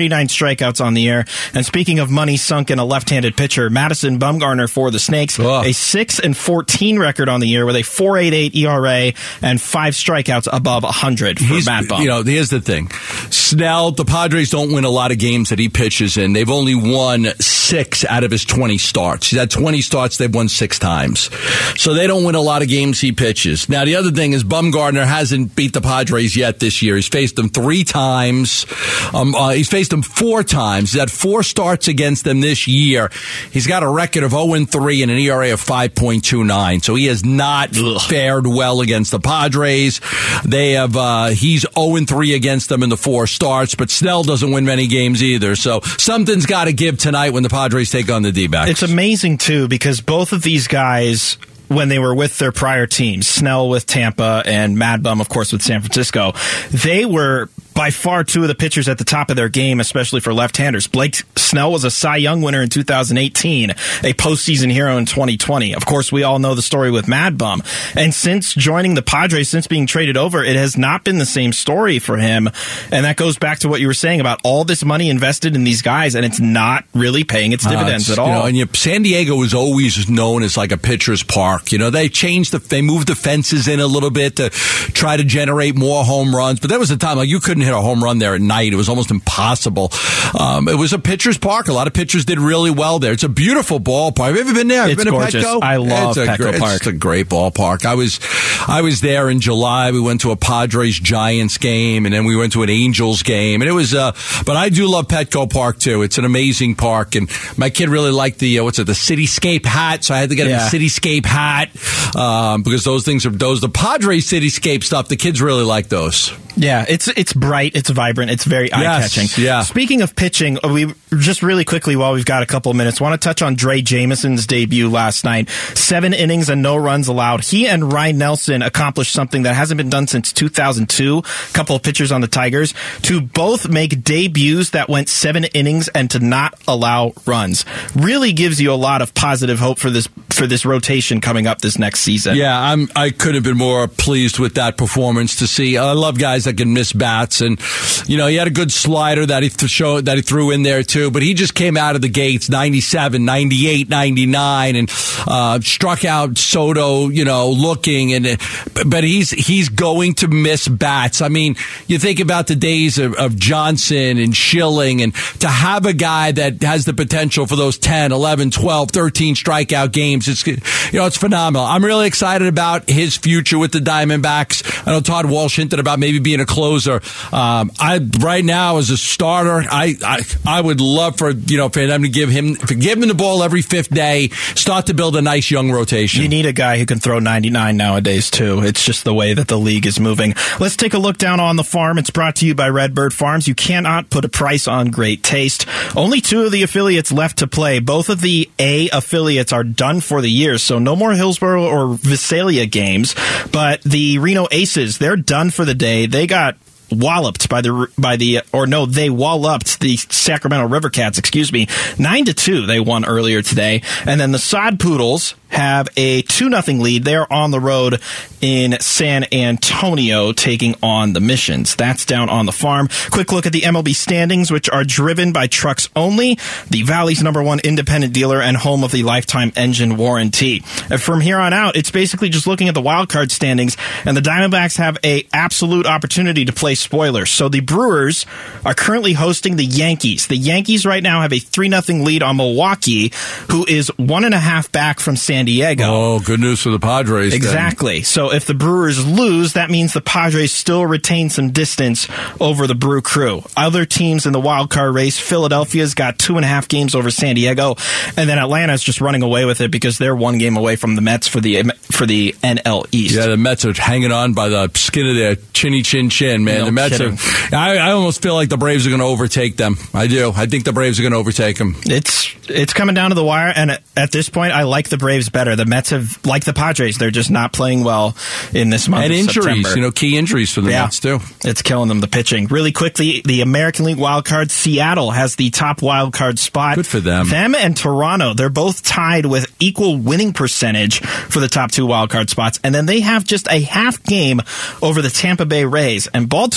[0.09, 1.25] 139 strikeouts on the air.
[1.53, 5.39] And speaking of money sunk in a left handed pitcher, Madison Bumgarner for the Snakes,
[5.39, 5.65] Ugh.
[5.65, 10.47] a 6 and 14 record on the year with a 488 ERA and five strikeouts
[10.51, 12.01] above 100 for He's- Matt Bum.
[12.01, 12.89] You know, here's the thing.
[13.29, 16.33] Snell, the Padres don't win a lot of games that he pitches in.
[16.33, 19.29] They've only won six out of his 20 starts.
[19.29, 21.29] He's had 20 starts, they've won six times.
[21.77, 23.69] So they don't win a lot of games he pitches.
[23.69, 26.95] Now, the other thing is Bumgarner hasn't beat the Padres yet this year.
[26.95, 28.65] He's faced them three times.
[29.13, 30.93] Um, uh, he's faced them four times.
[30.93, 33.11] He's had four starts against them this year.
[33.51, 36.83] He's got a record of 0 3 and an ERA of 5.29.
[36.83, 40.01] So he has not fared well against the Padres.
[40.43, 44.51] They have, uh, he's 0 3 against them in the four starts, but Snell doesn't
[44.51, 45.55] win many games either.
[45.55, 48.71] So something's got to give tonight when the Padres take on the D backs.
[48.71, 53.27] It's amazing too because both of these guys, when they were with their prior teams,
[53.27, 56.33] Snell with Tampa and Mad Bum, of course, with San Francisco,
[56.71, 57.49] they were
[57.81, 60.85] by far two of the pitchers at the top of their game, especially for left-handers.
[60.85, 63.73] Blake Snell was a Cy Young winner in 2018, a
[64.13, 65.73] postseason hero in 2020.
[65.73, 67.63] Of course, we all know the story with Mad Bum.
[67.95, 71.53] And since joining the Padres, since being traded over, it has not been the same
[71.53, 72.49] story for him.
[72.91, 75.63] And that goes back to what you were saying about all this money invested in
[75.63, 78.27] these guys, and it's not really paying its dividends Uh, at all.
[78.27, 81.71] You know, and you, San Diego was always known as like a pitcher's park.
[81.71, 85.17] You know, they changed the, they moved the fences in a little bit to try
[85.17, 86.59] to generate more home runs.
[86.59, 88.73] But there was a time like you couldn't hit a home run there at night.
[88.73, 89.91] It was almost impossible.
[90.39, 91.67] Um, it was a pitcher's park.
[91.67, 93.11] A lot of pitchers did really well there.
[93.13, 94.27] It's a beautiful ballpark.
[94.27, 94.81] Have you ever been there?
[94.83, 95.43] Have It's been gorgeous.
[95.43, 95.63] to Petco?
[95.63, 96.75] I love it's Petco great- Park.
[96.77, 97.85] It's a great ballpark.
[97.85, 98.19] I was,
[98.67, 99.91] I was there in July.
[99.91, 103.61] We went to a Padres Giants game, and then we went to an Angels game,
[103.61, 103.93] and it was.
[103.93, 104.11] Uh,
[104.45, 106.01] but I do love Petco Park too.
[106.01, 109.65] It's an amazing park, and my kid really liked the uh, what's it, the Cityscape
[109.65, 110.03] hat.
[110.03, 110.67] So I had to get him Yeah.
[110.67, 111.69] a Cityscape hat
[112.15, 115.07] um, because those things are those the Padres Cityscape stuff.
[115.07, 116.31] The kids really like those.
[116.55, 119.27] Yeah, it's it's bright, it's vibrant, it's very eye catching.
[119.43, 119.61] yeah.
[119.61, 122.99] Speaking of pitching, uh, we just really quickly while we've got a couple of minutes,
[122.99, 125.49] want to touch on Drey Jameson's debut last night.
[125.49, 127.43] Seven innings and no runs allowed.
[127.43, 131.19] He and Ryne Nelson accomplished something that hasn't been done since 2002.
[131.19, 135.87] A couple of pitchers on the Tigers to both make debuts that went seven innings
[135.89, 137.65] and to not allow runs.
[137.95, 141.61] Really gives you a lot of positive hope for this for this rotation coming up
[141.61, 142.35] this next season.
[142.35, 142.89] Yeah, I'm.
[142.95, 145.77] I could have been more pleased with that performance to see.
[145.77, 147.59] I love guys that can miss bats, and
[148.07, 150.63] you know he had a good slider that he th- showed that he threw in
[150.63, 151.11] there too.
[151.11, 154.91] But he just came out of the gates 97, 98, 99, and
[155.27, 157.09] uh, struck out Soto.
[157.09, 158.39] You know, looking and
[158.85, 161.21] but he's he's going to miss bats.
[161.21, 161.55] I mean,
[161.87, 166.31] you think about the days of, of Johnson and Schilling, and to have a guy
[166.31, 171.05] that has the potential for those 10, 11, 12, 13 strikeout games, it's you know
[171.05, 171.65] it's phenomenal.
[171.65, 174.87] I'm really excited about his future with the Diamondbacks.
[174.87, 177.01] I know Todd Walsh hinted about maybe being a closer.
[177.31, 181.69] Um, I right now as a starter, I, I I would love for you know
[181.69, 185.15] for them to give him give him the ball every fifth day, start to build
[185.15, 186.21] a nice young rotation.
[186.21, 188.63] You need a guy who can throw 99 nowadays, too.
[188.63, 190.33] It's just the way that the league is moving.
[190.59, 191.97] Let's take a look down on the farm.
[191.97, 193.47] It's brought to you by Redbird Farms.
[193.47, 195.65] You cannot put a price on great taste.
[195.95, 197.79] Only two of the affiliates left to play.
[197.79, 201.95] Both of the A affiliates are done for the year, so no more Hillsboro or
[201.95, 203.15] Visalia games.
[203.51, 206.05] But the Reno Aces, they're done for the day.
[206.05, 206.57] They got
[206.91, 211.51] walloped by the by the uh, or no they walloped the Sacramento River Cats excuse
[211.51, 211.67] me
[211.97, 213.81] 9 to 2 they won earlier today.
[214.05, 217.03] And then the Sod Poodles have a 2 nothing lead.
[217.03, 218.01] They're on the road
[218.39, 221.75] in San Antonio taking on the Missions.
[221.75, 222.87] That's down on the farm.
[223.11, 226.39] Quick look at the MLB standings which are driven by trucks only
[226.69, 230.63] the Valley's number 1 independent dealer and home of the lifetime engine warranty.
[230.89, 233.75] And from here on out it's basically just looking at the wild card standings
[234.05, 237.31] and the Diamondbacks have a absolute opportunity to play spoilers.
[237.31, 238.25] So the Brewers
[238.65, 240.27] are currently hosting the Yankees.
[240.27, 243.11] The Yankees right now have a 3 0 lead on Milwaukee,
[243.49, 245.83] who is one and a half back from San Diego.
[245.85, 247.31] Oh, good news for the Padres.
[247.31, 247.37] then.
[247.37, 248.01] Exactly.
[248.03, 252.07] So if the Brewers lose, that means the Padres still retain some distance
[252.39, 253.43] over the Brew Crew.
[253.55, 257.11] Other teams in the wild card race, Philadelphia's got two and a half games over
[257.11, 257.75] San Diego,
[258.17, 261.01] and then Atlanta's just running away with it because they're one game away from the
[261.01, 263.15] Mets for the for the NL East.
[263.15, 266.65] Yeah, the Mets are hanging on by the skin of their chinny chin chin, man.
[266.65, 267.17] No the Mets kidding.
[267.53, 267.55] are.
[267.55, 269.75] I, I almost feel like the Braves are going to overtake them.
[269.93, 270.31] I do.
[270.35, 271.75] I think the Braves are going to overtake them.
[271.85, 275.29] It's it's coming down to the wire, and at, this point, I like the Braves
[275.29, 275.55] better.
[275.55, 278.15] The Mets have, like the Padres, they're just not playing well
[278.53, 279.05] in this month.
[279.05, 279.75] And of injuries, September.
[279.75, 280.83] you know, key injuries for the Yeah.
[280.83, 281.19] Mets too.
[281.45, 282.47] It's killing them, the pitching.
[282.47, 286.75] Really quickly, the American League wild card, Seattle has the top wild card spot.
[286.75, 287.29] Good for them.
[287.29, 292.09] Them and Toronto, they're both tied with equal winning percentage for the top two wild
[292.09, 292.59] card spots.
[292.63, 294.41] And then they have just a half game
[294.81, 296.07] over the Tampa Bay Rays.
[296.07, 296.50] And Baltimore,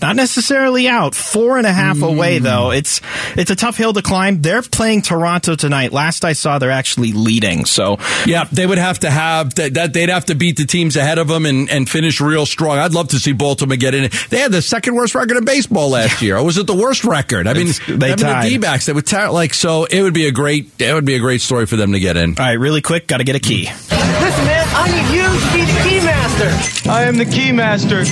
[0.00, 1.16] not necessarily out.
[1.16, 2.04] Four and a half Hmm.
[2.04, 2.70] away, though.
[2.70, 3.00] It's
[3.36, 4.42] it's a tough hill to climb.
[4.42, 5.92] They're playing Toronto tonight.
[5.92, 7.64] Last I saw, they're actually leading.
[7.64, 9.74] So Yeah, they would have to have that.
[9.74, 12.78] that they'd have to beat the teams ahead of them and, and finish real strong.
[12.78, 14.08] I'd love to see Baltimore get in.
[14.30, 16.36] They had the second worst record in baseball last year.
[16.36, 17.48] Or was it the worst record?
[17.48, 18.44] I mean, It's- they them and tied.
[18.44, 18.86] the D-backs.
[18.86, 19.84] They would tar- like so.
[19.86, 20.70] It would be a great.
[20.78, 22.36] It would be a great story for them to get in.
[22.38, 23.68] all right, really quick, got to get a key.
[23.90, 26.88] Listen, man, I need you to be the key master.
[26.88, 28.04] I am the key master.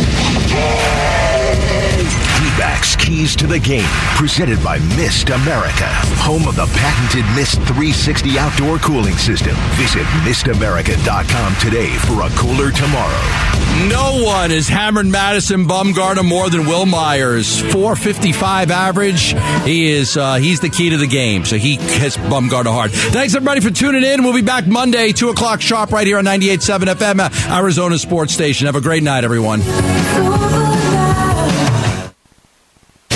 [0.00, 1.37] Yeah!
[2.58, 3.86] D-backs Keys to the Game,
[4.16, 5.86] presented by Mist America,
[6.18, 9.54] home of the patented Mist 360 outdoor cooling system.
[9.76, 13.22] Visit mistamerica.com today for a cooler tomorrow.
[13.88, 17.60] No one has hammered Madison Bumgarner more than Wil Myers.
[17.60, 19.34] 455 average.
[19.64, 21.44] He is uh, he's the key to the game.
[21.44, 22.90] So he hits Bumgarner hard.
[22.90, 24.24] Thanks everybody for tuning in.
[24.24, 28.32] We'll be back Monday, 2 o'clock sharp right here on 98.7 FM, uh, Arizona Sports
[28.32, 28.66] Station.
[28.66, 29.60] Have a great night, everyone